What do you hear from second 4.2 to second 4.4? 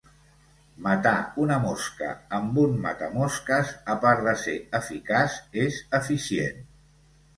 de